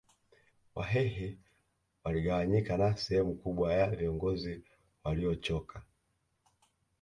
[0.75, 1.37] Wahehe
[2.03, 4.61] waligawanyika na sehemu kubwa ya viongozi
[5.03, 5.83] waliochoka